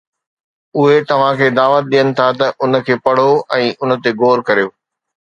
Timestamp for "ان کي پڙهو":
2.63-3.35